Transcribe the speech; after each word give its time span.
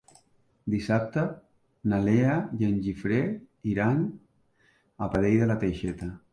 Dissabte 0.73 1.25
na 1.91 1.99
Lea 2.07 2.39
i 2.63 2.67
en 2.69 2.81
Guifré 2.87 3.21
iran 3.75 4.03
a 5.07 5.15
Pradell 5.15 5.41
de 5.47 5.55
la 5.57 5.63
Teixeta. 5.67 6.15